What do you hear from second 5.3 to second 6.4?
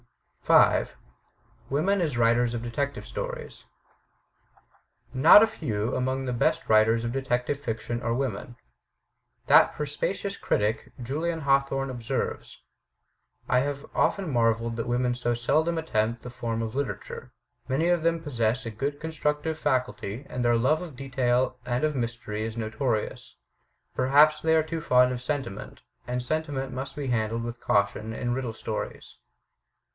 a few among the